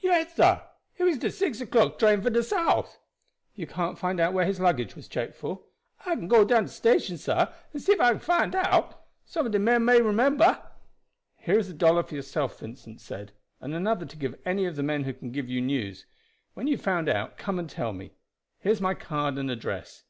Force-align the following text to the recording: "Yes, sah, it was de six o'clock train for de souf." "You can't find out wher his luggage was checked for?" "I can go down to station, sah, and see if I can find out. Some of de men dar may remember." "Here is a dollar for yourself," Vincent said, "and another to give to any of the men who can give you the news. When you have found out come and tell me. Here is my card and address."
"Yes, 0.00 0.34
sah, 0.36 0.62
it 0.96 1.04
was 1.04 1.18
de 1.18 1.30
six 1.30 1.60
o'clock 1.60 1.98
train 1.98 2.22
for 2.22 2.30
de 2.30 2.42
souf." 2.42 2.98
"You 3.54 3.66
can't 3.66 3.98
find 3.98 4.18
out 4.18 4.32
wher 4.32 4.46
his 4.46 4.58
luggage 4.58 4.96
was 4.96 5.08
checked 5.08 5.34
for?" 5.34 5.60
"I 6.06 6.14
can 6.14 6.26
go 6.26 6.42
down 6.42 6.62
to 6.62 6.68
station, 6.70 7.18
sah, 7.18 7.52
and 7.70 7.82
see 7.82 7.92
if 7.92 8.00
I 8.00 8.12
can 8.12 8.20
find 8.20 8.54
out. 8.56 9.02
Some 9.26 9.44
of 9.44 9.52
de 9.52 9.58
men 9.58 9.84
dar 9.84 9.96
may 9.96 10.00
remember." 10.00 10.62
"Here 11.36 11.58
is 11.58 11.68
a 11.68 11.74
dollar 11.74 12.02
for 12.02 12.14
yourself," 12.14 12.60
Vincent 12.60 13.02
said, 13.02 13.32
"and 13.60 13.74
another 13.74 14.06
to 14.06 14.16
give 14.16 14.32
to 14.32 14.48
any 14.48 14.64
of 14.64 14.76
the 14.76 14.82
men 14.82 15.04
who 15.04 15.12
can 15.12 15.32
give 15.32 15.50
you 15.50 15.60
the 15.60 15.66
news. 15.66 16.06
When 16.54 16.66
you 16.66 16.76
have 16.78 16.82
found 16.82 17.10
out 17.10 17.36
come 17.36 17.58
and 17.58 17.68
tell 17.68 17.92
me. 17.92 18.14
Here 18.60 18.72
is 18.72 18.80
my 18.80 18.94
card 18.94 19.36
and 19.36 19.50
address." 19.50 20.04